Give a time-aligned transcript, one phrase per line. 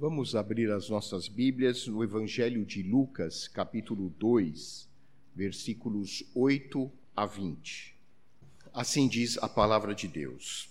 [0.00, 4.88] Vamos abrir as nossas Bíblias no Evangelho de Lucas, capítulo 2,
[5.36, 7.94] versículos 8 a 20.
[8.72, 10.70] Assim diz a palavra de Deus.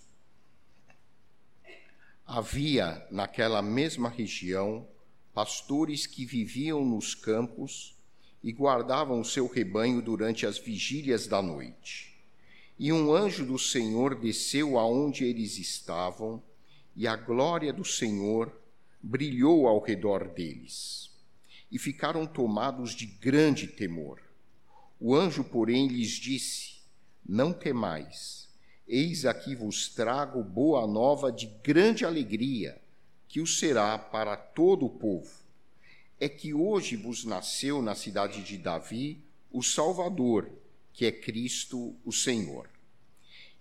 [2.26, 4.88] Havia naquela mesma região
[5.32, 7.96] pastores que viviam nos campos
[8.44, 12.20] e guardavam o seu rebanho durante as vigílias da noite.
[12.80, 16.42] E um anjo do Senhor desceu aonde eles estavam,
[16.96, 18.59] e a glória do Senhor
[19.02, 21.10] brilhou ao redor deles
[21.72, 24.22] e ficaram tomados de grande temor.
[25.00, 26.82] O anjo, porém, lhes disse:
[27.26, 28.50] Não temais,
[28.88, 32.82] eis aqui vos trago boa nova de grande alegria,
[33.28, 35.32] que o será para todo o povo.
[36.20, 40.52] É que hoje vos nasceu na cidade de Davi o Salvador,
[40.92, 42.70] que é Cristo o Senhor.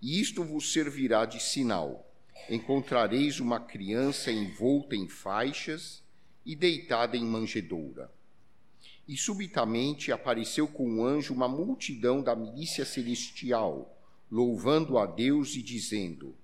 [0.02, 2.07] E isto vos servirá de sinal
[2.48, 6.02] encontrareis uma criança envolta em faixas
[6.44, 8.10] e deitada em manjedoura.
[9.06, 13.96] E subitamente apareceu com um anjo uma multidão da milícia celestial,
[14.30, 16.34] louvando a Deus e dizendo: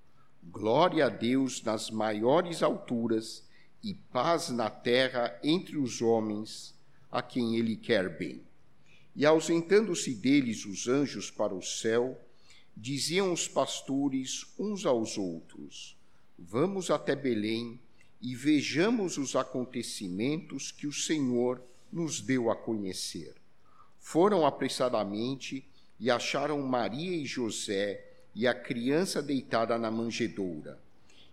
[0.42, 3.46] Glória a Deus nas maiores alturas
[3.82, 6.74] e paz na terra entre os homens,
[7.10, 8.42] a quem ele quer bem.
[9.14, 12.18] E ausentando-se deles os anjos para o céu,
[12.76, 15.96] diziam os pastores uns aos outros:
[16.38, 17.80] Vamos até Belém
[18.20, 23.34] e vejamos os acontecimentos que o Senhor nos deu a conhecer.
[24.00, 25.64] Foram apressadamente
[26.00, 30.78] e acharam Maria e José e a criança deitada na manjedoura.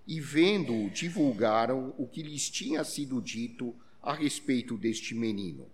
[0.08, 5.68] E vendo-o, divulgaram o que lhes tinha sido dito a respeito deste menino.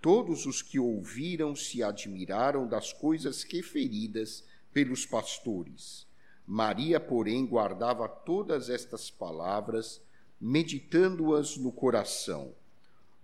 [0.00, 6.06] Todos os que ouviram se admiraram das coisas referidas pelos pastores.
[6.46, 10.00] Maria, porém, guardava todas estas palavras,
[10.40, 12.52] meditando-as no coração.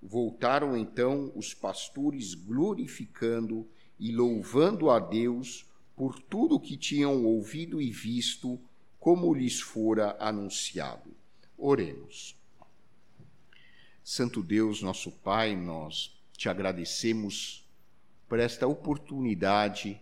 [0.00, 3.66] Voltaram então os pastores glorificando
[3.98, 8.60] e louvando a Deus por tudo o que tinham ouvido e visto,
[9.00, 11.10] como lhes fora anunciado.
[11.56, 12.36] Oremos.
[14.04, 17.68] Santo Deus, nosso Pai, nós te agradecemos
[18.28, 20.00] por esta oportunidade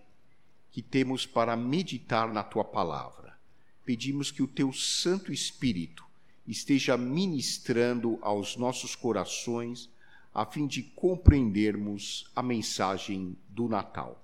[0.76, 3.34] que temos para meditar na tua palavra.
[3.82, 6.04] Pedimos que o teu Santo Espírito
[6.46, 9.88] esteja ministrando aos nossos corações
[10.34, 14.22] a fim de compreendermos a mensagem do Natal.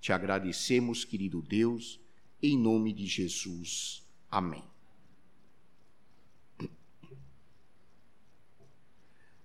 [0.00, 1.98] Te agradecemos, querido Deus,
[2.40, 4.06] em nome de Jesus.
[4.30, 4.62] Amém.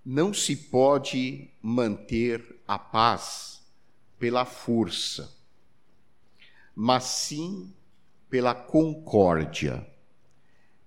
[0.06, 3.66] Não se pode manter a paz
[4.20, 5.36] pela força
[6.80, 7.74] mas sim
[8.30, 9.84] pela concórdia.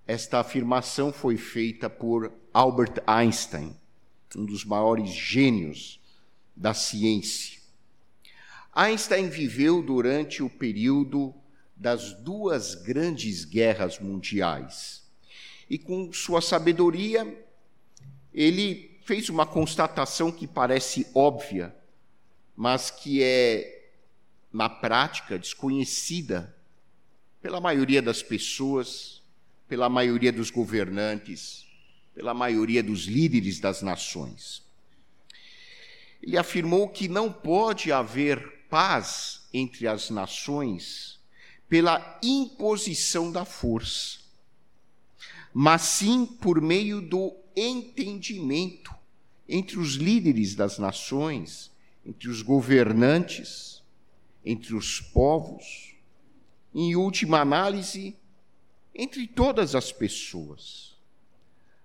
[0.07, 3.77] Esta afirmação foi feita por Albert Einstein,
[4.37, 6.01] um dos maiores gênios
[6.55, 7.61] da ciência.
[8.73, 11.35] Einstein viveu durante o período
[11.75, 15.03] das duas grandes guerras mundiais.
[15.69, 17.45] E com sua sabedoria,
[18.33, 21.75] ele fez uma constatação que parece óbvia,
[22.55, 23.80] mas que é
[24.53, 26.55] na prática desconhecida
[27.41, 29.23] pela maioria das pessoas,
[29.69, 31.67] pela maioria dos governantes,
[32.15, 34.63] pela maioria dos líderes das nações.
[36.23, 41.19] Ele afirmou que não pode haver paz entre as nações
[41.69, 44.19] pela imposição da força,
[45.55, 48.95] mas sim por meio do entendimento
[49.49, 51.71] entre os líderes das nações,
[52.05, 53.80] entre os governantes,
[54.45, 55.95] entre os povos,
[56.75, 58.17] em última análise,
[58.95, 60.97] entre todas as pessoas.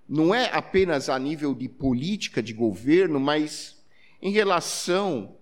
[0.07, 3.75] Não é apenas a nível de política, de governo, mas
[4.21, 5.35] em relação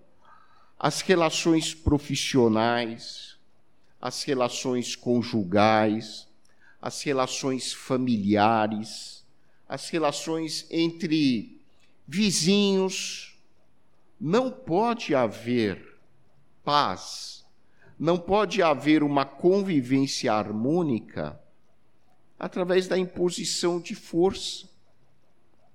[0.78, 3.36] às relações profissionais,
[4.00, 6.26] às relações conjugais,
[6.80, 9.24] às relações familiares,
[9.68, 11.58] às relações entre
[12.06, 13.36] vizinhos.
[14.20, 15.93] Não pode haver
[16.64, 17.44] paz,
[17.98, 21.40] não pode haver uma convivência harmônica
[22.38, 24.68] através da imposição de força,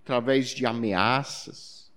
[0.04, 1.92] através de ameaças,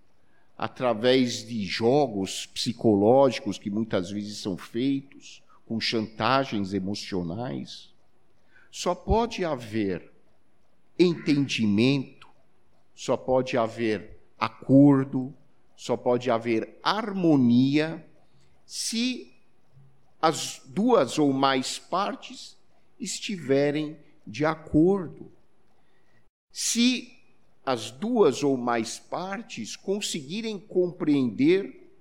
[0.57, 7.93] através de jogos psicológicos que muitas vezes são feitos com chantagens emocionais.
[8.71, 10.13] Só pode haver
[10.99, 12.29] entendimento,
[12.95, 15.35] só pode haver acordo,
[15.75, 18.07] só pode haver harmonia
[18.75, 19.31] se
[20.19, 22.57] as duas ou mais partes
[22.99, 25.31] estiverem de acordo.
[26.51, 27.23] Se
[27.67, 31.93] as duas ou mais partes conseguirem compreender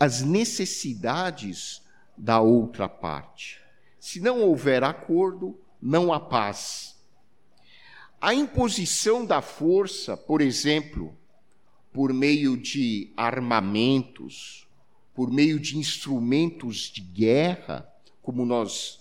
[0.00, 1.82] as necessidades
[2.16, 3.60] da outra parte.
[4.00, 6.98] Se não houver acordo, não há paz.
[8.18, 11.14] A imposição da força, por exemplo,
[11.92, 14.66] por meio de armamentos,
[15.14, 17.86] por meio de instrumentos de guerra,
[18.22, 19.00] como nós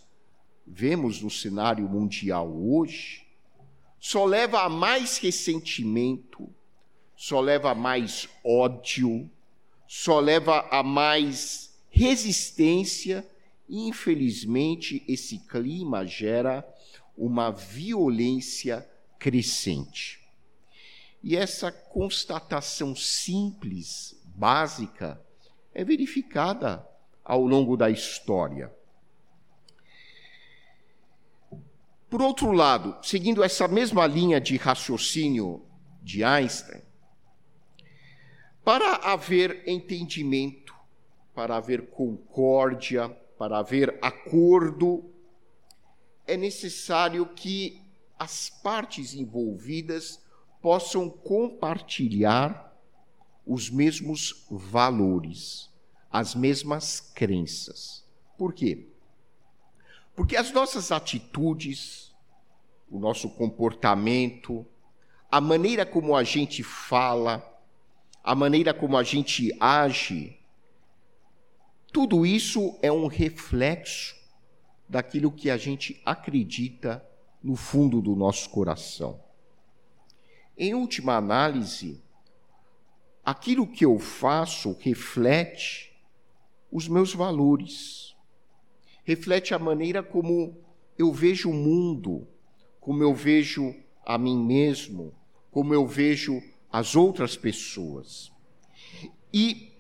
[0.68, 3.26] vemos no cenário mundial hoje,
[4.00, 6.50] só leva a mais ressentimento,
[7.16, 9.30] só leva a mais ódio,
[9.88, 13.28] só leva a mais resistência
[13.70, 16.68] e, infelizmente, esse clima gera
[17.16, 18.90] uma violência
[19.20, 20.21] crescente.
[21.24, 25.22] E essa constatação simples, básica,
[25.74, 26.88] é verificada
[27.24, 28.74] ao longo da história.
[32.10, 35.66] Por outro lado, seguindo essa mesma linha de raciocínio
[36.02, 36.82] de Einstein,
[38.64, 40.76] para haver entendimento,
[41.34, 45.10] para haver concórdia, para haver acordo,
[46.28, 47.82] é necessário que
[48.20, 50.20] as partes envolvidas
[50.62, 52.72] possam compartilhar
[53.46, 55.70] os mesmos valores,
[56.10, 58.06] as mesmas crenças.
[58.38, 58.88] Por quê?
[60.16, 62.14] Porque as nossas atitudes,
[62.90, 64.66] o nosso comportamento,
[65.32, 67.48] a maneira como a gente fala,
[68.24, 70.38] a maneira como a gente age,
[71.92, 74.16] tudo isso é um reflexo
[74.88, 77.04] daquilo que a gente acredita
[77.44, 79.20] no fundo do nosso coração.
[80.64, 82.00] Em última análise,
[83.26, 85.92] aquilo que eu faço reflete
[86.72, 88.16] os meus valores
[89.04, 90.56] reflete a maneira como
[91.00, 92.28] eu vejo o mundo,
[92.80, 93.74] como eu vejo
[94.06, 95.16] a mim mesmo,
[95.50, 96.40] como eu vejo
[96.72, 98.32] as outras pessoas.
[99.34, 99.76] E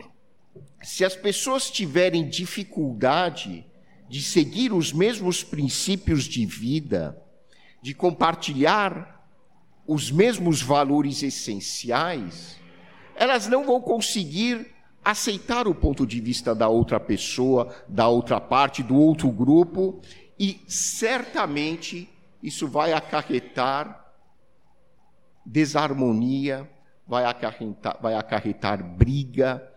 [0.81, 3.67] se as pessoas tiverem dificuldade
[4.09, 7.23] de seguir os mesmos princípios de vida,
[7.83, 9.20] de compartilhar
[9.85, 12.59] os mesmos valores essenciais,
[13.15, 14.73] elas não vão conseguir
[15.03, 19.99] aceitar o ponto de vista da outra pessoa, da outra parte, do outro grupo,
[20.39, 22.09] e certamente
[22.41, 24.13] isso vai acarretar
[25.45, 26.69] desarmonia,
[27.07, 29.67] vai acarretar, vai acarretar briga,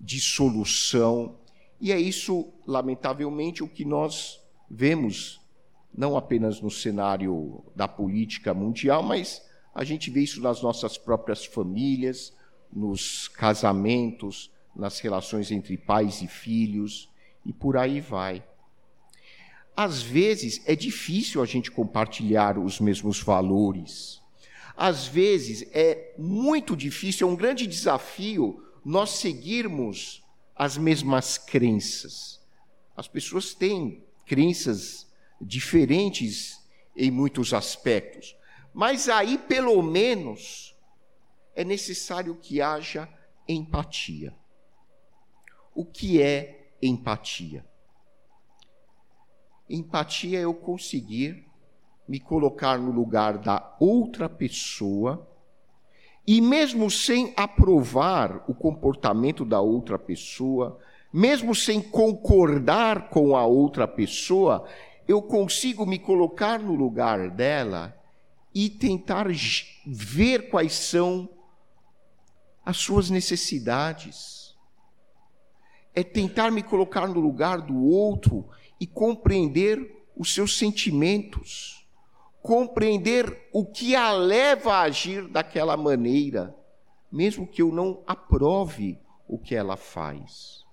[0.00, 1.36] dissolução,
[1.80, 4.38] e é isso, lamentavelmente, o que nós
[4.70, 5.39] vemos,
[5.96, 9.42] não apenas no cenário da política mundial, mas
[9.74, 12.32] a gente vê isso nas nossas próprias famílias,
[12.72, 17.08] nos casamentos, nas relações entre pais e filhos
[17.44, 18.44] e por aí vai.
[19.76, 24.20] Às vezes é difícil a gente compartilhar os mesmos valores.
[24.76, 30.22] Às vezes é muito difícil, é um grande desafio nós seguirmos
[30.54, 32.40] as mesmas crenças.
[32.96, 35.09] As pessoas têm crenças
[35.40, 36.60] diferentes
[36.96, 38.36] em muitos aspectos,
[38.74, 40.76] mas aí pelo menos
[41.54, 43.08] é necessário que haja
[43.48, 44.34] empatia.
[45.74, 47.64] O que é empatia?
[49.68, 51.46] Empatia é eu conseguir
[52.08, 55.28] me colocar no lugar da outra pessoa
[56.26, 60.78] e, mesmo sem aprovar o comportamento da outra pessoa,
[61.12, 64.66] mesmo sem concordar com a outra pessoa,
[65.06, 67.96] eu consigo me colocar no lugar dela
[68.54, 69.26] e tentar
[69.86, 71.28] ver quais são
[72.64, 74.40] as suas necessidades
[75.94, 81.86] é tentar me colocar no lugar do outro e compreender os seus sentimentos,
[82.42, 86.54] compreender o que a leva a agir daquela maneira,
[87.10, 90.64] mesmo que eu não aprove o que ela faz.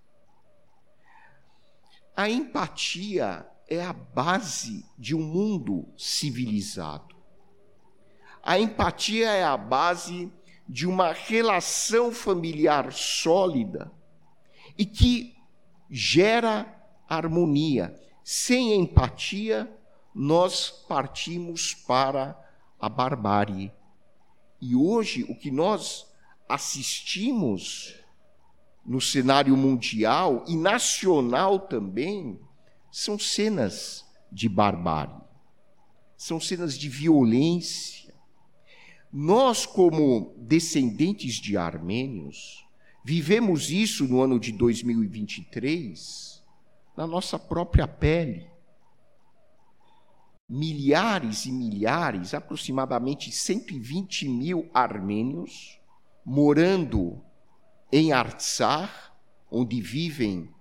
[2.16, 7.16] A empatia é a base de um mundo civilizado.
[8.42, 10.32] A empatia é a base
[10.68, 13.92] de uma relação familiar sólida
[14.78, 15.36] e que
[15.90, 16.74] gera
[17.10, 17.94] harmonia.
[18.24, 19.70] Sem empatia,
[20.14, 22.38] nós partimos para
[22.80, 23.72] a barbárie.
[24.62, 26.08] E hoje, o que nós
[26.48, 27.96] assistimos
[28.86, 32.40] no cenário mundial e nacional também
[32.92, 35.22] são cenas de barbárie,
[36.16, 38.14] são cenas de violência.
[39.12, 42.68] Nós, como descendentes de armênios,
[43.08, 46.44] Vivemos isso no ano de 2023
[46.98, 48.52] na nossa própria pele.
[50.50, 55.80] milhares e milhares, aproximadamente 120 mil armênios,
[56.26, 57.24] morando
[57.94, 59.18] em Artsar,
[59.50, 60.54] onde vivem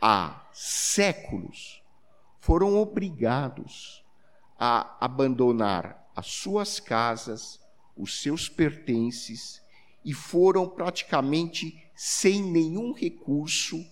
[0.00, 1.82] há séculos,
[2.38, 4.04] foram obrigados
[4.58, 7.60] a abandonar as suas casas,
[7.96, 9.60] os seus pertences
[10.04, 13.84] e foram praticamente sem nenhum recurso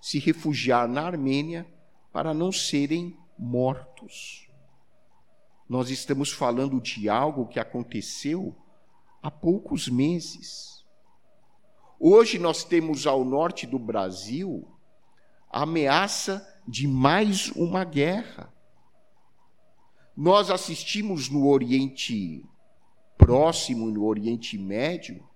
[0.00, 1.66] se refugiar na Armênia
[2.12, 4.48] para não serem mortos.
[5.68, 8.56] Nós estamos falando de algo que aconteceu
[9.22, 10.84] há poucos meses.
[12.00, 14.66] Hoje nós temos ao norte do Brasil
[15.50, 18.52] a ameaça de mais uma guerra.
[20.16, 22.44] Nós assistimos no Oriente
[23.16, 25.26] Próximo, no Oriente Médio,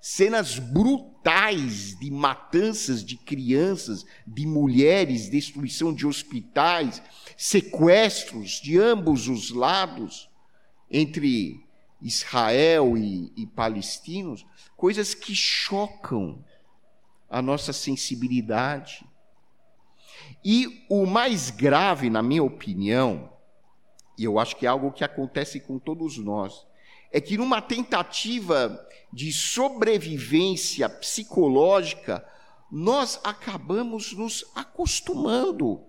[0.00, 7.02] cenas brutais de matanças de crianças, de mulheres, destruição de hospitais,
[7.36, 10.28] sequestros de ambos os lados,
[10.90, 11.60] entre
[12.00, 14.46] Israel e, e palestinos,
[14.76, 16.44] coisas que chocam
[17.28, 19.07] a nossa sensibilidade.
[20.44, 23.32] E o mais grave, na minha opinião,
[24.18, 26.66] e eu acho que é algo que acontece com todos nós,
[27.12, 32.26] é que numa tentativa de sobrevivência psicológica,
[32.70, 35.82] nós acabamos nos acostumando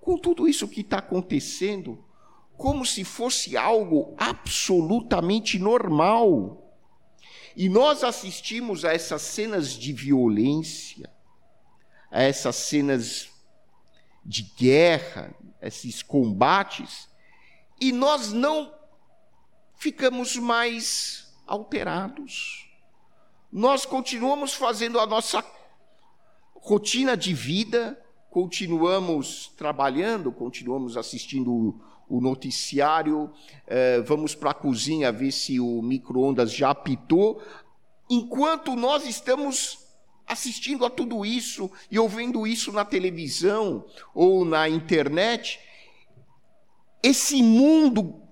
[0.00, 2.02] com tudo isso que está acontecendo,
[2.56, 6.62] como se fosse algo absolutamente normal.
[7.56, 11.10] E nós assistimos a essas cenas de violência,
[12.16, 13.28] a essas cenas
[14.24, 17.10] de guerra, esses combates,
[17.78, 18.72] e nós não
[19.74, 22.70] ficamos mais alterados.
[23.52, 25.44] Nós continuamos fazendo a nossa
[26.54, 33.30] rotina de vida, continuamos trabalhando, continuamos assistindo o noticiário,
[33.66, 37.42] eh, vamos para a cozinha ver se o micro-ondas já apitou,
[38.08, 39.85] enquanto nós estamos
[40.26, 45.60] assistindo a tudo isso e ouvindo isso na televisão ou na internet,
[47.02, 48.22] esse mundo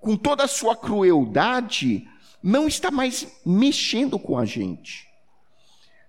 [0.00, 2.08] com toda a sua crueldade,
[2.42, 5.06] não está mais mexendo com a gente.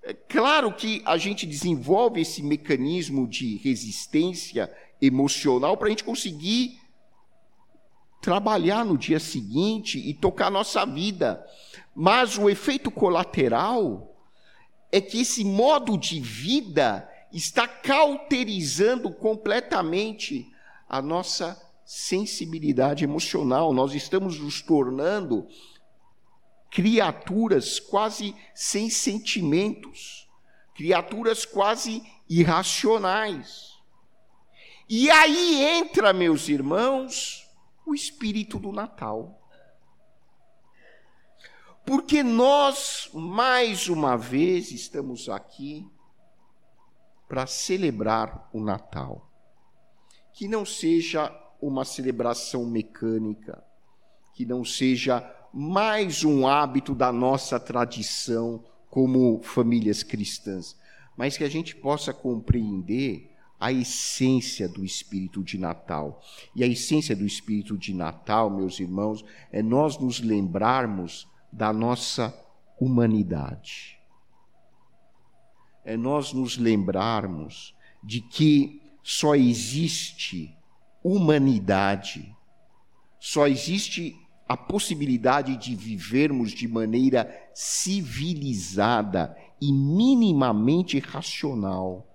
[0.04, 6.80] É claro que a gente desenvolve esse mecanismo de resistência emocional para a gente conseguir
[8.22, 11.46] trabalhar no dia seguinte e tocar nossa vida.
[11.96, 14.17] Mas o efeito colateral
[14.98, 20.52] é que esse modo de vida está cauterizando completamente
[20.90, 25.48] a nossa sensibilidade emocional, nós estamos nos tornando
[26.72, 30.28] criaturas quase sem sentimentos,
[30.76, 33.74] criaturas quase irracionais.
[34.90, 37.48] E aí entra, meus irmãos,
[37.86, 39.47] o espírito do Natal.
[41.88, 45.90] Porque nós, mais uma vez, estamos aqui
[47.30, 49.32] para celebrar o Natal.
[50.34, 53.64] Que não seja uma celebração mecânica,
[54.36, 60.76] que não seja mais um hábito da nossa tradição como famílias cristãs,
[61.16, 66.22] mas que a gente possa compreender a essência do espírito de Natal.
[66.54, 72.34] E a essência do espírito de Natal, meus irmãos, é nós nos lembrarmos da nossa
[72.80, 74.00] humanidade.
[75.84, 80.56] É nós nos lembrarmos de que só existe
[81.04, 82.36] humanidade.
[83.20, 84.16] Só existe
[84.48, 92.06] a possibilidade de vivermos de maneira civilizada e minimamente racional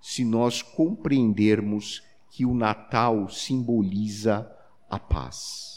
[0.00, 4.50] se nós compreendermos que o Natal simboliza
[4.90, 5.73] a paz.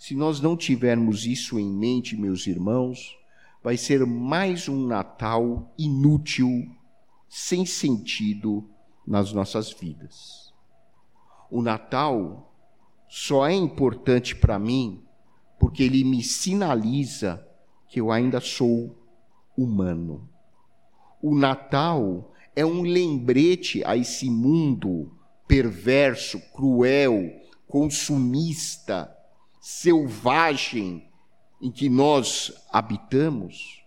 [0.00, 3.16] Se nós não tivermos isso em mente, meus irmãos,
[3.62, 6.68] vai ser mais um Natal inútil,
[7.28, 8.68] sem sentido
[9.06, 10.50] nas nossas vidas
[11.50, 12.54] o Natal
[13.08, 15.02] só é importante para mim
[15.58, 17.44] porque ele me sinaliza
[17.88, 18.96] que eu ainda sou
[19.58, 20.28] humano.
[21.20, 25.12] O Natal é um lembrete a esse mundo
[25.46, 27.28] perverso, cruel,
[27.66, 29.14] consumista,
[29.60, 31.06] selvagem
[31.60, 33.84] em que nós habitamos.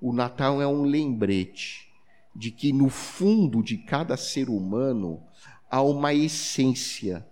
[0.00, 1.88] O Natal é um lembrete
[2.34, 5.22] de que no fundo de cada ser humano
[5.70, 7.26] há uma essência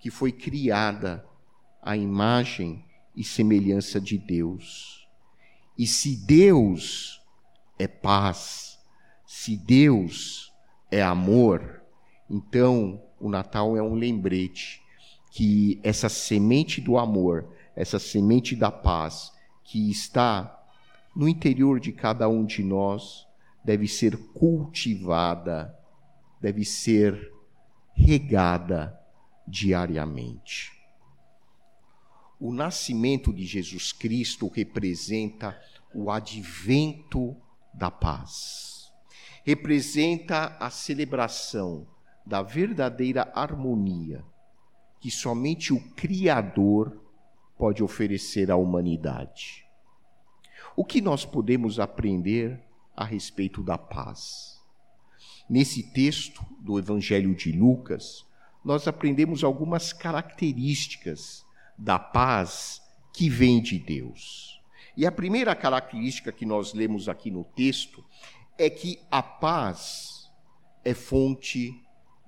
[0.00, 1.26] que foi criada
[1.82, 2.84] à imagem
[3.14, 5.06] e semelhança de Deus.
[5.76, 7.20] E se Deus
[7.78, 8.78] é paz,
[9.26, 10.52] se Deus
[10.90, 11.82] é amor,
[12.30, 14.83] então o Natal é um lembrete
[15.34, 19.32] que essa semente do amor, essa semente da paz
[19.64, 20.64] que está
[21.14, 23.26] no interior de cada um de nós
[23.64, 25.76] deve ser cultivada,
[26.40, 27.32] deve ser
[27.92, 28.96] regada
[29.44, 30.70] diariamente.
[32.38, 35.60] O nascimento de Jesus Cristo representa
[35.92, 37.36] o advento
[37.72, 38.92] da paz.
[39.44, 41.88] Representa a celebração
[42.24, 44.24] da verdadeira harmonia
[45.04, 46.98] que somente o Criador
[47.58, 49.66] pode oferecer à humanidade.
[50.74, 52.58] O que nós podemos aprender
[52.96, 54.58] a respeito da paz?
[55.46, 58.24] Nesse texto do Evangelho de Lucas,
[58.64, 61.44] nós aprendemos algumas características
[61.76, 62.80] da paz
[63.12, 64.58] que vem de Deus.
[64.96, 68.02] E a primeira característica que nós lemos aqui no texto
[68.56, 70.32] é que a paz
[70.82, 71.78] é fonte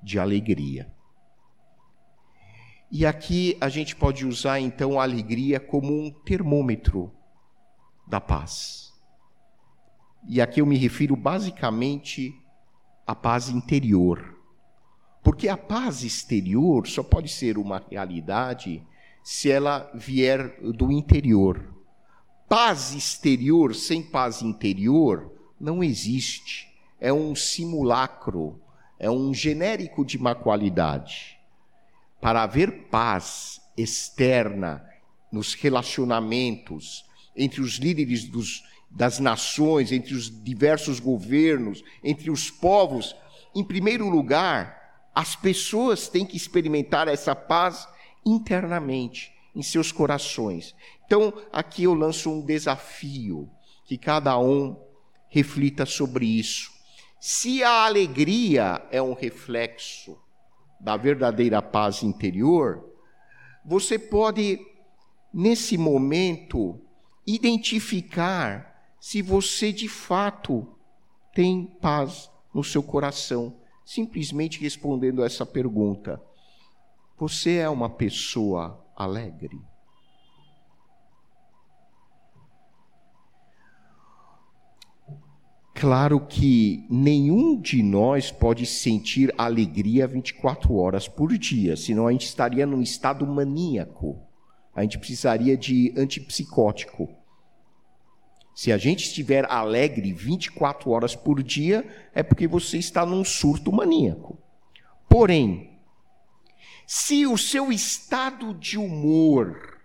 [0.03, 0.95] de alegria.
[2.91, 7.13] E aqui a gente pode usar então a alegria como um termômetro
[8.07, 8.93] da paz.
[10.29, 12.33] E aqui eu me refiro basicamente
[13.07, 14.37] à paz interior
[15.27, 18.81] porque a paz exterior só pode ser uma realidade
[19.25, 21.75] se ela vier do interior.
[22.49, 26.69] Paz exterior sem paz interior não existe.
[27.01, 28.63] É um simulacro,
[29.01, 31.36] é um genérico de má qualidade.
[32.21, 34.85] Para haver paz externa
[35.31, 37.05] nos relacionamentos
[37.37, 43.15] entre os líderes dos, das nações, entre os diversos governos, entre os povos,
[43.55, 47.89] em primeiro lugar, as pessoas têm que experimentar essa paz
[48.25, 50.75] internamente, em seus corações.
[51.07, 53.49] Então, aqui eu lanço um desafio,
[53.85, 54.77] que cada um
[55.29, 56.71] reflita sobre isso.
[57.21, 60.19] Se a alegria é um reflexo
[60.81, 62.85] da verdadeira paz interior,
[63.65, 64.61] você pode,
[65.33, 66.81] nesse momento,
[67.27, 70.67] identificar se você de fato
[71.35, 76.21] tem paz no seu coração simplesmente respondendo essa pergunta:
[77.17, 79.61] Você é uma pessoa alegre?
[85.79, 92.25] Claro que nenhum de nós pode sentir alegria 24 horas por dia, senão a gente
[92.25, 94.19] estaria num estado maníaco.
[94.75, 97.15] A gente precisaria de antipsicótico.
[98.55, 103.71] Se a gente estiver alegre 24 horas por dia, é porque você está num surto
[103.71, 104.39] maníaco.
[105.07, 105.79] Porém,
[106.87, 109.79] se o seu estado de humor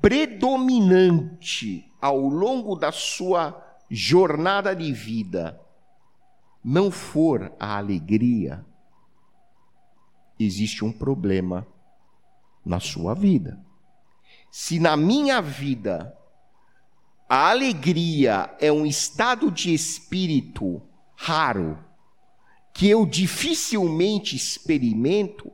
[0.00, 5.60] predominante ao longo da sua jornada de vida
[6.62, 8.64] não for a alegria,
[10.38, 11.66] existe um problema
[12.64, 13.58] na sua vida.
[14.50, 16.16] Se na minha vida
[17.28, 20.82] a alegria é um estado de espírito
[21.16, 21.78] raro,
[22.72, 25.50] que eu dificilmente experimento,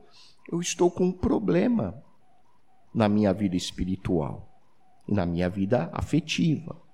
[0.51, 2.03] eu estou com um problema
[2.94, 4.61] na minha vida espiritual
[5.09, 6.86] e na minha vida afetiva.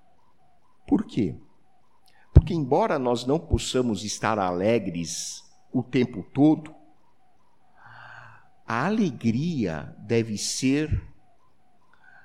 [0.87, 1.35] Por quê?
[2.33, 6.73] Porque, embora nós não possamos estar alegres o tempo todo,
[8.65, 11.01] a alegria deve ser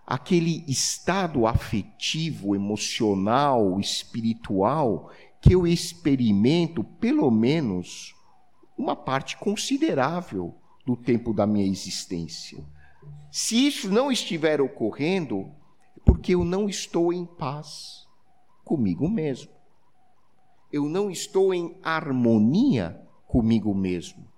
[0.06, 8.14] aquele estado afetivo, emocional, espiritual que eu experimento pelo menos
[8.76, 10.54] uma parte considerável
[10.86, 12.64] do tempo da minha existência.
[13.30, 15.52] Se isso não estiver ocorrendo,
[15.96, 18.07] é porque eu não estou em paz
[18.68, 19.50] comigo mesmo.
[20.70, 24.28] Eu não estou em harmonia comigo mesmo.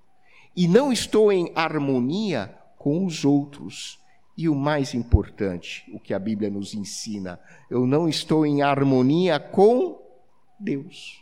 [0.56, 3.98] E não estou em harmonia com os outros.
[4.36, 9.40] E o mais importante, o que a Bíblia nos ensina, eu não estou em harmonia
[9.40, 10.00] com
[10.58, 11.20] Deus.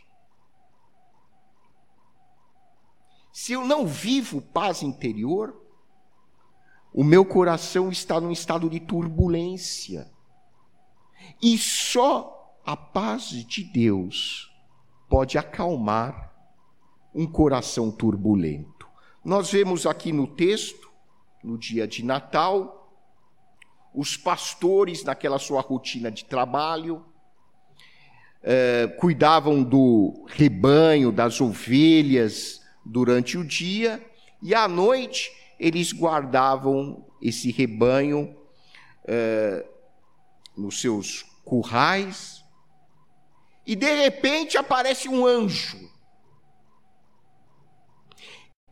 [3.33, 5.59] Se eu não vivo paz interior,
[6.93, 10.09] o meu coração está num estado de turbulência.
[11.41, 12.38] E só
[12.69, 14.53] a paz de Deus
[15.09, 16.31] pode acalmar
[17.15, 18.87] um coração turbulento.
[19.25, 20.87] Nós vemos aqui no texto,
[21.43, 22.93] no dia de Natal,
[23.91, 27.03] os pastores, naquela sua rotina de trabalho,
[28.43, 33.99] eh, cuidavam do rebanho, das ovelhas durante o dia,
[34.43, 38.37] e à noite eles guardavam esse rebanho
[39.07, 39.65] eh,
[40.55, 42.38] nos seus currais,
[43.69, 45.77] e de repente aparece um anjo.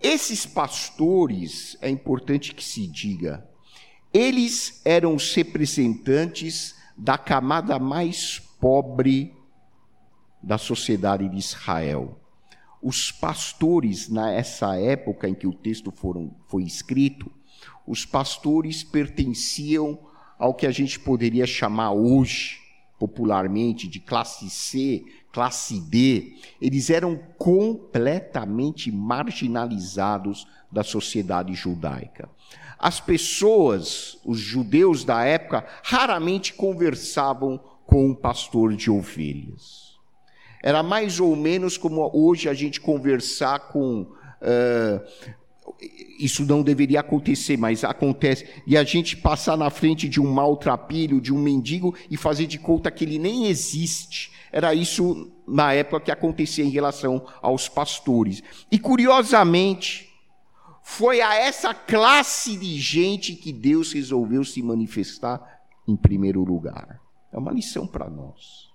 [0.02, 3.48] Esses pastores, é importante que se diga,
[4.12, 9.38] eles eram os representantes da camada mais pobre
[10.42, 12.20] da sociedade de Israel.
[12.82, 17.32] Os pastores, nessa época em que o texto foram, foi escrito,
[17.86, 20.00] os pastores pertenciam
[20.40, 22.67] ao que a gente poderia chamar hoje,
[23.00, 26.34] popularmente, de classe C, classe D.
[26.62, 32.30] Eles eram completamente marginalizados da sociedade judaica.
[32.80, 39.98] As pessoas, os judeus da época, raramente conversavam com um pastor de ovelhas.
[40.62, 44.02] Era mais ou menos como hoje a gente conversar com.
[44.42, 45.38] Uh,
[46.20, 48.46] isso não deveria acontecer, mas acontece.
[48.66, 52.58] E a gente passar na frente de um maltrapilho, de um mendigo, e fazer de
[52.58, 54.32] conta que ele nem existe.
[54.52, 58.42] Era isso na época que acontecia em relação aos pastores.
[58.72, 60.10] E curiosamente,
[60.82, 67.00] foi a essa classe de gente que Deus resolveu se manifestar em primeiro lugar.
[67.32, 68.70] É uma lição para nós.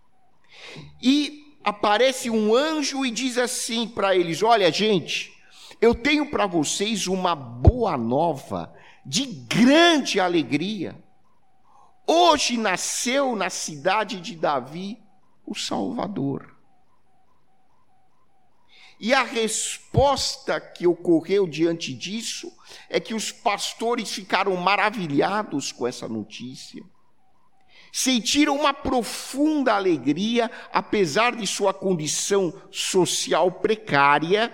[1.02, 5.31] E aparece um anjo e diz assim para eles: Olha, gente,
[5.82, 8.72] eu tenho para vocês uma boa nova
[9.04, 10.96] de grande alegria.
[12.06, 15.02] Hoje nasceu na cidade de Davi
[15.44, 16.56] o Salvador.
[19.00, 22.56] E a resposta que ocorreu diante disso
[22.88, 26.80] é que os pastores ficaram maravilhados com essa notícia
[27.92, 34.50] sentiram uma profunda alegria, apesar de sua condição social precária,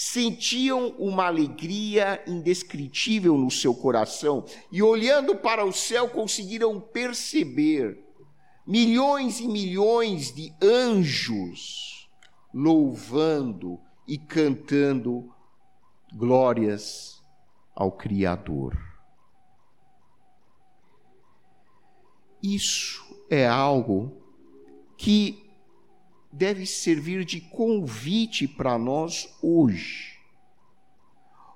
[0.00, 7.98] sentiam uma alegria indescritível no seu coração e, olhando para o céu, conseguiram perceber
[8.64, 12.08] milhões e milhões de anjos
[12.54, 15.34] louvando e cantando
[16.12, 17.20] glórias
[17.74, 18.78] ao Criador.
[22.40, 24.22] Isso é algo
[24.96, 25.47] que
[26.32, 30.18] deve servir de convite para nós hoje.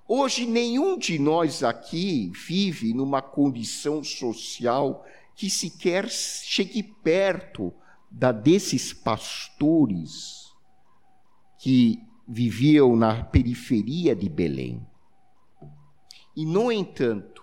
[0.08, 7.72] Hoje, nenhum de nós aqui vive numa condição social que sequer chegue perto
[8.10, 10.52] da desses pastores
[11.58, 14.86] que viviam na periferia de Belém.
[16.36, 17.42] E, no entanto,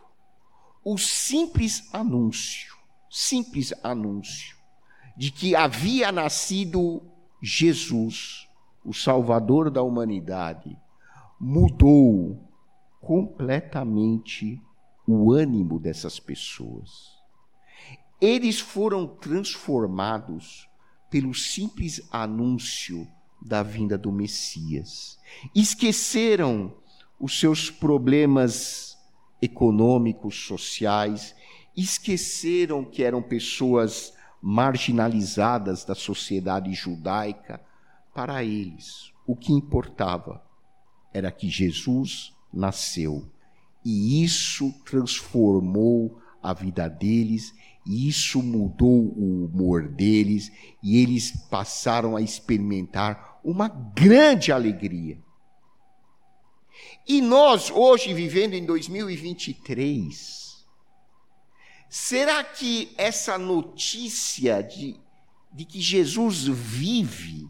[0.84, 4.56] o simples anúncio simples anúncio
[5.18, 7.02] de que havia nascido
[7.42, 8.48] Jesus,
[8.84, 10.78] o Salvador da humanidade,
[11.40, 12.50] mudou
[13.02, 14.62] completamente
[15.08, 17.18] o ânimo dessas pessoas.
[18.22, 20.68] Eles foram transformados
[21.10, 23.08] pelo simples anúncio
[23.42, 25.18] da vinda do Messias.
[25.56, 26.76] Esqueceram
[27.20, 28.98] os seus problemas
[29.42, 31.34] econômicos, sociais,
[31.76, 37.62] esqueceram que eram pessoas marginalizadas da sociedade judaica.
[38.14, 40.44] Para eles, o que importava
[41.14, 43.30] era que Jesus nasceu.
[43.84, 47.54] E isso transformou a vida deles,
[47.86, 55.18] e isso mudou o humor deles, e eles passaram a experimentar uma grande alegria.
[57.08, 60.49] E nós, hoje, vivendo em 2023,
[61.90, 64.96] Será que essa notícia de,
[65.52, 67.50] de que Jesus vive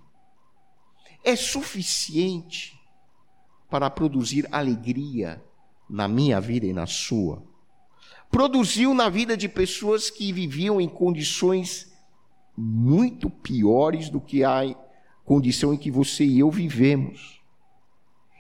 [1.26, 2.80] é suficiente
[3.70, 5.44] para produzir alegria
[5.90, 7.44] na minha vida e na sua?
[8.32, 11.92] Produziu na vida de pessoas que viviam em condições
[12.56, 14.62] muito piores do que a
[15.26, 17.39] condição em que você e eu vivemos.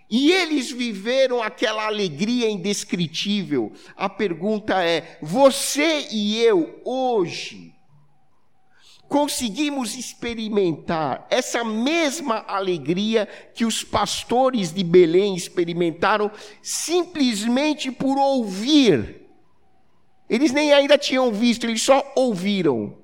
[0.10, 3.72] E eles viveram aquela alegria indescritível.
[3.96, 7.76] A pergunta é: você e eu, hoje,
[9.08, 19.28] conseguimos experimentar essa mesma alegria que os pastores de Belém experimentaram simplesmente por ouvir?
[20.28, 22.98] Eles nem ainda tinham visto, eles só ouviram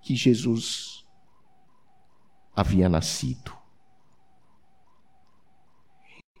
[0.00, 1.04] que Jesus
[2.54, 3.61] havia nascido.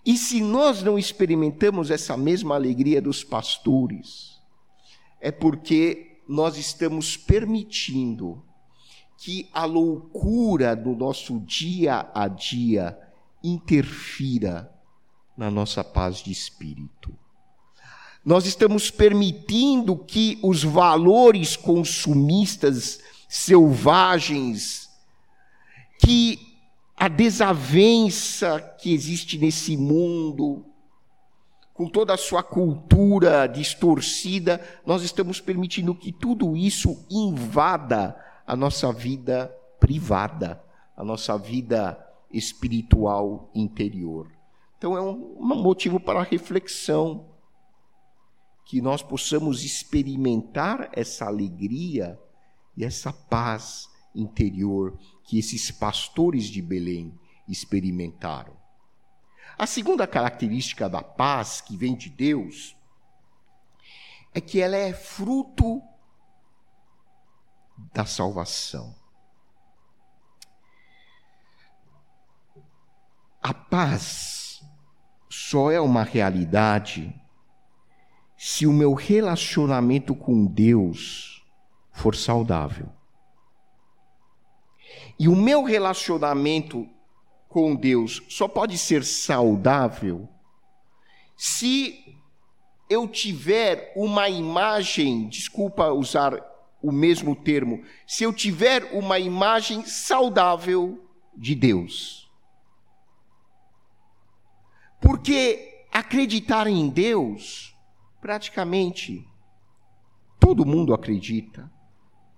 [0.04, 4.40] E se nós não experimentamos essa mesma alegria dos pastores,
[5.20, 8.42] é porque nós estamos permitindo
[9.16, 12.98] que a loucura do nosso dia a dia
[13.42, 14.72] interfira
[15.36, 17.16] na nossa paz de espírito.
[18.24, 24.88] Nós estamos permitindo que os valores consumistas selvagens,
[26.00, 26.51] que
[26.96, 30.64] a desavença que existe nesse mundo,
[31.74, 38.92] com toda a sua cultura distorcida, nós estamos permitindo que tudo isso invada a nossa
[38.92, 40.62] vida privada,
[40.96, 41.98] a nossa vida
[42.32, 44.30] espiritual interior.
[44.78, 47.26] Então é um, motivo para reflexão
[48.64, 52.18] que nós possamos experimentar essa alegria
[52.76, 58.56] e essa paz interior que esses pastores de Belém experimentaram.
[59.58, 62.76] A segunda característica da paz que vem de Deus
[64.34, 65.82] é que ela é fruto
[67.92, 68.94] da salvação.
[73.42, 74.62] A paz
[75.28, 77.14] só é uma realidade
[78.36, 81.44] se o meu relacionamento com Deus
[81.92, 82.90] for saudável.
[85.18, 86.88] E o meu relacionamento
[87.48, 90.28] com Deus só pode ser saudável
[91.44, 92.16] se
[92.88, 96.40] eu tiver uma imagem, desculpa usar
[96.80, 101.04] o mesmo termo, se eu tiver uma imagem saudável
[101.36, 102.30] de Deus.
[105.00, 107.74] Porque acreditar em Deus,
[108.20, 109.26] praticamente
[110.38, 111.68] todo mundo acredita.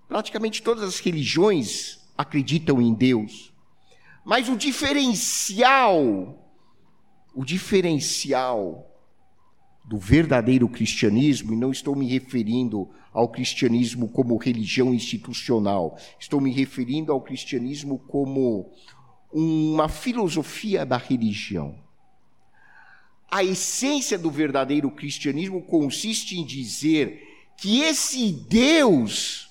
[0.07, 3.53] Praticamente todas as religiões acreditam em Deus.
[4.23, 6.37] Mas o diferencial,
[7.33, 8.91] o diferencial
[9.85, 16.51] do verdadeiro cristianismo, e não estou me referindo ao cristianismo como religião institucional, estou me
[16.51, 18.71] referindo ao cristianismo como
[19.31, 21.75] uma filosofia da religião.
[23.29, 27.21] A essência do verdadeiro cristianismo consiste em dizer
[27.57, 29.49] que esse Deus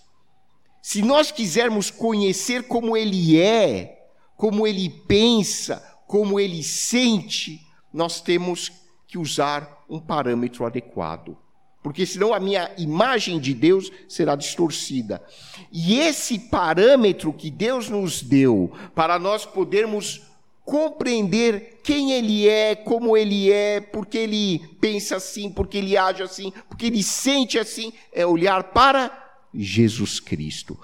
[0.84, 8.70] se nós quisermos conhecer como ele é, como ele pensa, como ele sente, nós temos
[9.06, 11.38] que usar um parâmetro adequado.
[11.82, 15.24] Porque senão a minha imagem de Deus será distorcida.
[15.72, 20.20] E esse parâmetro que Deus nos deu para nós podermos
[20.66, 26.52] compreender quem ele é, como ele é, porque ele pensa assim, porque ele age assim,
[26.68, 29.23] porque ele sente assim, é olhar para
[29.54, 30.78] Jesus Cristo.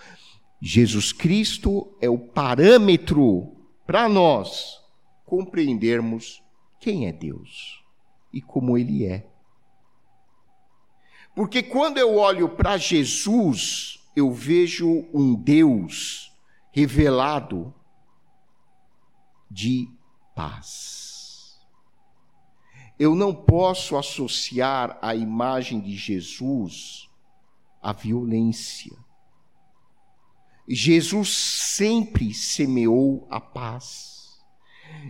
[0.61, 3.57] Jesus Cristo é o parâmetro
[3.87, 4.79] para nós
[5.25, 6.43] compreendermos
[6.79, 7.83] quem é Deus
[8.33, 9.27] e como Ele é.
[11.35, 16.31] Porque quando eu olho para Jesus, eu vejo um Deus
[16.73, 17.73] revelado
[19.51, 19.89] de
[20.35, 21.59] paz.
[22.99, 27.10] Eu não posso associar a imagem de Jesus
[27.83, 28.97] a violência.
[30.69, 34.39] Jesus sempre semeou a paz.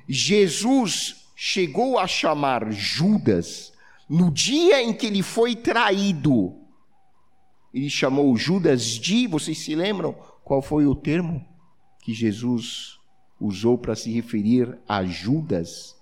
[0.08, 3.72] Jesus chegou a chamar Judas
[4.08, 6.56] no dia em que ele foi traído.
[7.72, 11.46] Ele chamou Judas de, vocês se lembram qual foi o termo
[12.02, 12.98] que Jesus
[13.38, 15.96] usou para se referir a Judas?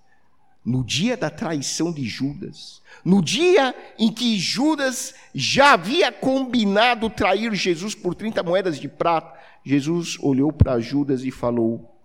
[0.65, 7.55] No dia da traição de Judas, no dia em que Judas já havia combinado trair
[7.55, 11.99] Jesus por 30 moedas de prata, Jesus olhou para Judas e falou: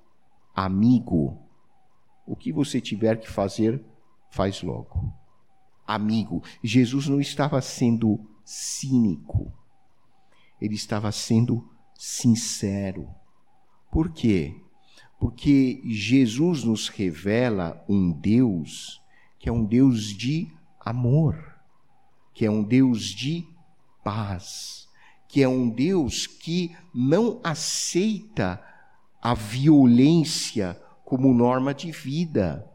[0.56, 1.44] Amigo,
[2.26, 3.84] o que você tiver que fazer,
[4.30, 5.14] faz logo.
[5.86, 9.52] Amigo, Jesus não estava sendo cínico,
[10.60, 13.10] ele estava sendo sincero.
[13.92, 14.56] Por quê?
[15.24, 19.02] Porque Jesus nos revela um Deus
[19.40, 21.42] que é um Deus de amor,
[22.34, 23.48] que é um Deus de
[24.04, 24.86] paz,
[25.30, 28.62] que é um Deus que não aceita
[29.22, 32.70] a violência como norma de vida.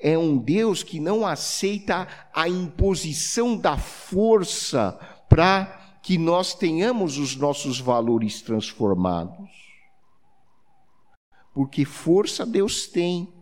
[0.00, 7.36] É um Deus que não aceita a imposição da força para que nós tenhamos os
[7.36, 9.61] nossos valores transformados
[11.54, 13.32] porque força Deus tem,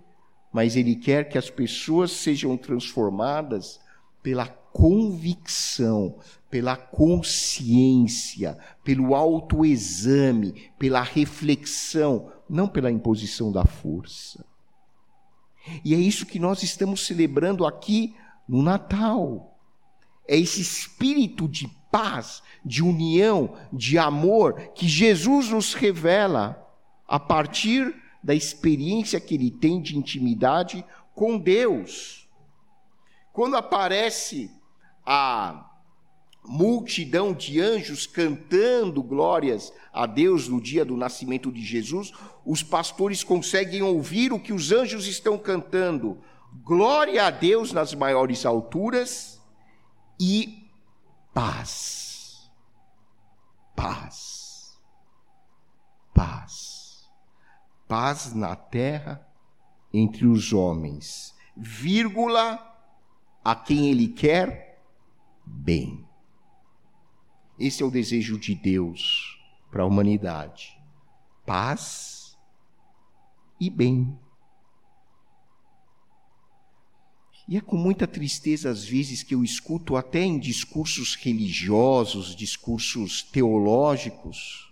[0.53, 3.81] mas Ele quer que as pessoas sejam transformadas
[4.23, 6.19] pela convicção,
[6.51, 14.45] pela consciência, pelo autoexame, pela reflexão, não pela imposição da força.
[15.85, 18.15] E é isso que nós estamos celebrando aqui
[18.49, 19.57] no Natal.
[20.27, 26.70] É esse espírito de paz, de união, de amor que Jesus nos revela
[27.11, 27.93] a partir
[28.23, 32.29] da experiência que ele tem de intimidade com Deus.
[33.33, 34.49] Quando aparece
[35.05, 35.69] a
[36.45, 42.13] multidão de anjos cantando glórias a Deus no dia do nascimento de Jesus,
[42.47, 46.23] os pastores conseguem ouvir o que os anjos estão cantando.
[46.63, 49.41] Glória a Deus nas maiores alturas
[50.19, 50.71] e
[51.35, 52.49] paz.
[53.75, 54.79] Paz.
[56.15, 56.70] Paz.
[57.91, 59.21] Paz na terra
[59.93, 62.65] entre os homens, vírgula,
[63.45, 64.81] a quem ele quer
[65.45, 66.07] bem.
[67.59, 69.37] Esse é o desejo de Deus
[69.73, 70.81] para a humanidade:
[71.45, 72.39] paz
[73.59, 74.17] e bem.
[77.49, 83.21] E é com muita tristeza, às vezes, que eu escuto, até em discursos religiosos, discursos
[83.25, 84.70] teológicos,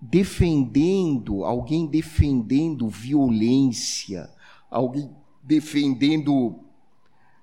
[0.00, 4.30] defendendo, alguém defendendo violência,
[4.70, 5.10] alguém
[5.42, 6.60] defendendo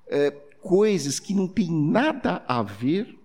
[0.08, 3.18] é, coisas que não têm nada a ver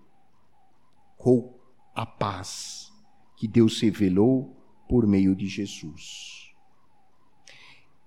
[1.17, 1.53] com
[1.95, 2.91] a paz
[3.35, 4.55] que Deus revelou
[4.87, 6.51] por meio de Jesus.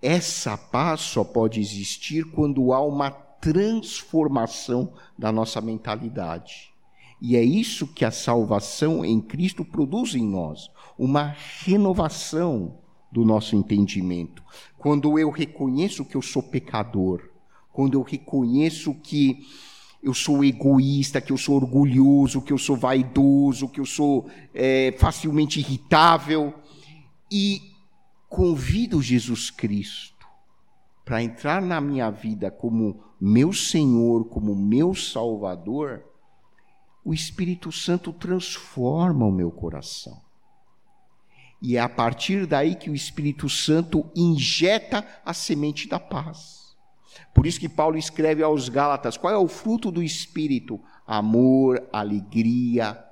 [0.01, 6.73] Essa paz só pode existir quando há uma transformação da nossa mentalidade.
[7.21, 12.79] E é isso que a salvação em Cristo produz em nós, uma renovação
[13.11, 14.43] do nosso entendimento.
[14.79, 17.31] Quando eu reconheço que eu sou pecador,
[17.73, 19.47] quando eu reconheço que
[20.03, 24.95] eu sou egoísta, que eu sou orgulhoso, que eu sou vaidoso, que eu sou é,
[24.99, 26.55] facilmente irritável.
[27.31, 27.61] E
[28.29, 30.27] convido Jesus Cristo
[31.05, 36.05] para entrar na minha vida como meu Senhor, como meu Salvador,
[37.05, 40.26] o Espírito Santo transforma o meu coração.
[41.61, 46.77] E é a partir daí que o Espírito Santo injeta a semente da paz.
[47.35, 50.81] Por isso que Paulo escreve aos Gálatas: qual é o fruto do Espírito?
[51.07, 53.03] Amor, alegria,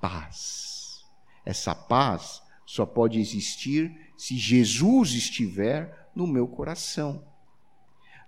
[0.00, 1.04] paz.
[1.44, 7.22] Essa paz só pode existir se Jesus estiver no meu coração.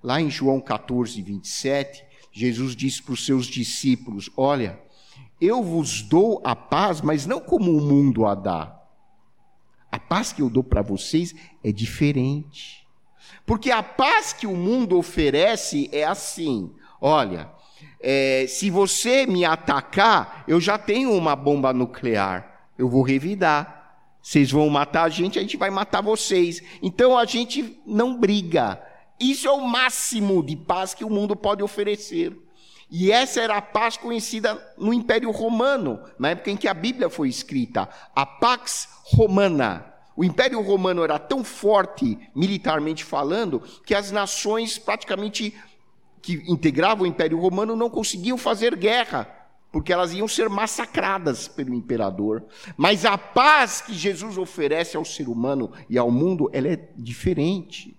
[0.03, 4.81] Lá em João 14, 27, Jesus diz para os seus discípulos: Olha,
[5.41, 8.76] eu vos dou a paz, mas não como o mundo a dá.
[9.97, 12.87] A paz que eu dou para vocês é diferente.
[13.47, 17.51] Porque a paz que o mundo oferece é assim: olha,
[17.99, 23.75] é, se você me atacar, eu já tenho uma bomba nuclear, eu vou revidar.
[24.21, 26.63] Vocês vão matar a gente, a gente vai matar vocês.
[26.83, 28.79] Então a gente não briga.
[29.19, 32.37] Isso é o máximo de paz que o mundo pode oferecer.
[32.91, 37.11] E essa era a paz conhecida no Império Romano, na época em que a Bíblia
[37.11, 39.93] foi escrita, a Pax Romana.
[40.17, 45.55] O Império Romano era tão forte, militarmente falando, que as nações praticamente
[46.23, 49.29] que integravam o Império Romano não conseguiam fazer guerra,
[49.71, 52.45] porque elas iam ser massacradas pelo imperador.
[52.77, 57.97] Mas a paz que Jesus oferece ao ser humano e ao mundo, ela é diferente.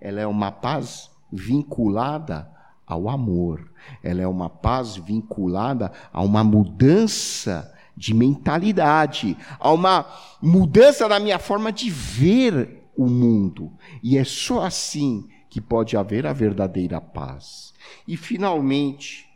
[0.00, 2.50] Ela é uma paz vinculada
[2.90, 3.70] ao amor.
[4.02, 10.06] Ela é uma paz vinculada a uma mudança de mentalidade, há uma
[10.40, 13.72] mudança na minha forma de ver o mundo.
[14.02, 17.74] E é só assim que pode haver a verdadeira paz.
[18.06, 19.28] E, finalmente,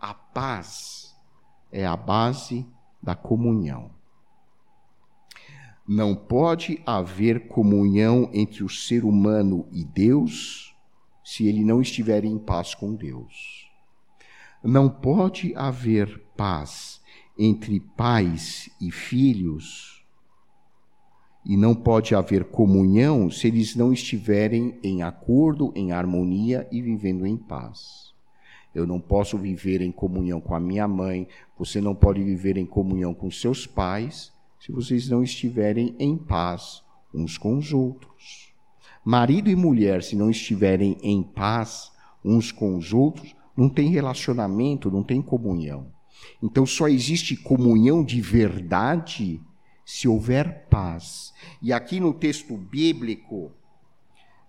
[0.00, 1.14] a paz
[1.70, 2.66] é a base
[3.02, 3.90] da comunhão.
[5.86, 10.67] Não pode haver comunhão entre o ser humano e Deus
[11.28, 13.70] se ele não estiver em paz com Deus.
[14.64, 17.02] Não pode haver paz
[17.38, 20.02] entre pais e filhos,
[21.44, 27.26] e não pode haver comunhão se eles não estiverem em acordo, em harmonia e vivendo
[27.26, 28.14] em paz.
[28.74, 32.64] Eu não posso viver em comunhão com a minha mãe, você não pode viver em
[32.64, 38.47] comunhão com seus pais, se vocês não estiverem em paz uns com os outros.
[39.04, 41.90] Marido e mulher, se não estiverem em paz
[42.24, 45.92] uns com os outros, não tem relacionamento, não tem comunhão.
[46.42, 49.40] Então só existe comunhão de verdade
[49.84, 51.32] se houver paz.
[51.62, 53.52] E aqui no texto bíblico,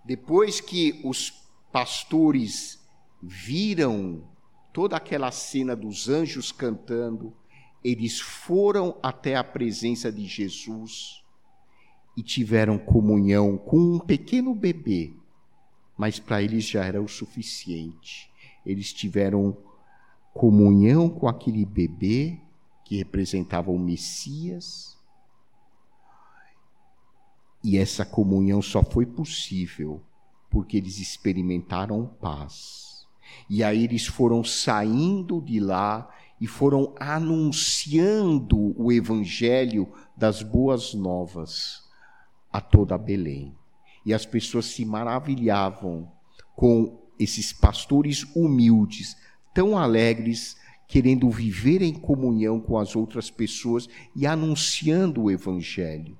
[0.05, 1.33] depois que os
[1.71, 2.79] pastores
[3.21, 4.23] viram
[4.73, 7.33] toda aquela cena dos anjos cantando,
[7.83, 11.18] eles foram até a presença de Jesus
[12.19, 15.13] e tiveram comunhão com um pequeno bebê,
[15.97, 18.29] mas para eles já era o suficiente.
[18.65, 19.55] Eles tiveram
[20.33, 22.37] comunhão com aquele bebê
[22.83, 24.97] que representava o Messias.
[27.63, 30.01] E essa comunhão só foi possível
[30.49, 33.07] porque eles experimentaram paz.
[33.49, 41.87] E aí eles foram saindo de lá e foram anunciando o evangelho das boas novas
[42.51, 43.55] a toda Belém.
[44.05, 46.11] E as pessoas se maravilhavam
[46.55, 49.15] com esses pastores humildes,
[49.53, 56.17] tão alegres, querendo viver em comunhão com as outras pessoas e anunciando o evangelho.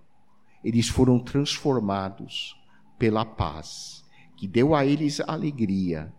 [0.64, 2.56] Eles foram transformados
[2.98, 4.04] pela paz,
[4.36, 6.14] que deu a eles alegria,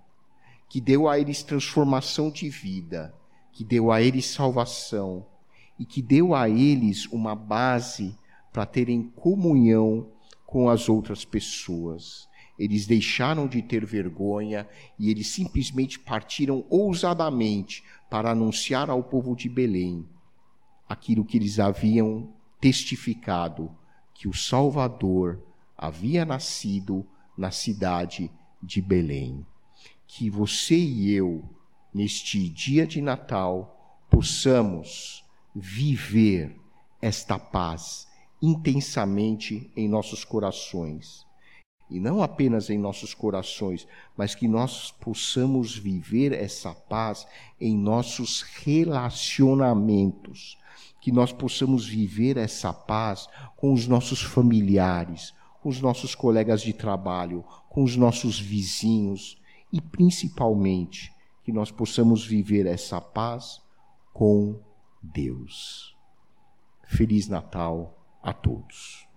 [0.68, 3.14] que deu a eles transformação de vida,
[3.52, 5.26] que deu a eles salvação
[5.78, 8.16] e que deu a eles uma base
[8.52, 10.10] para terem comunhão
[10.46, 12.28] com as outras pessoas.
[12.58, 19.48] Eles deixaram de ter vergonha e eles simplesmente partiram ousadamente para anunciar ao povo de
[19.48, 20.06] Belém
[20.88, 23.70] aquilo que eles haviam testificado:
[24.12, 25.40] que o Salvador
[25.78, 27.06] havia nascido
[27.38, 28.30] na cidade
[28.62, 29.46] de Belém.
[30.06, 31.48] Que você e eu,
[31.94, 35.24] neste dia de Natal, possamos
[35.54, 36.60] viver
[37.00, 38.09] esta paz
[38.42, 41.26] intensamente em nossos corações.
[41.90, 43.86] E não apenas em nossos corações,
[44.16, 47.26] mas que nós possamos viver essa paz
[47.60, 50.56] em nossos relacionamentos.
[51.00, 56.72] Que nós possamos viver essa paz com os nossos familiares, com os nossos colegas de
[56.72, 59.36] trabalho, com os nossos vizinhos
[59.72, 61.12] e principalmente
[61.44, 63.60] que nós possamos viver essa paz
[64.12, 64.60] com
[65.02, 65.96] Deus.
[66.84, 69.09] Feliz Natal a todos.